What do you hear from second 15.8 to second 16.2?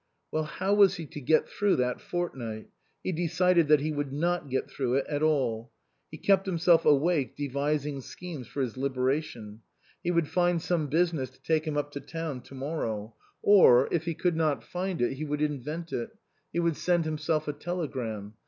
it;